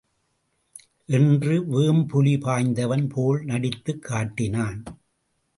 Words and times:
என்று 1.09 1.55
வேம்புலி 1.71 2.33
பயந்தவன் 2.39 3.07
போல் 3.07 3.41
நடித்து 3.43 3.99
காட்டினான். 3.99 4.83